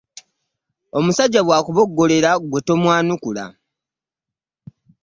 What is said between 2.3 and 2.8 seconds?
gwe